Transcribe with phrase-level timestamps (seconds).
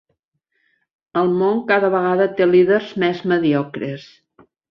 [1.21, 4.09] El món cada vegada té líders més mediocres.